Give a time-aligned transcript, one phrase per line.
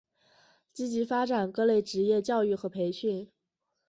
[0.73, 3.29] 积极发展各类职业教育和培训。